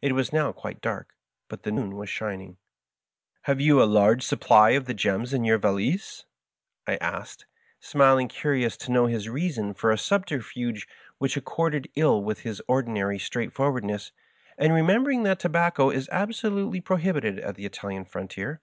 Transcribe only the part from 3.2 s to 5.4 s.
"Have you a large supply of the ^ gems'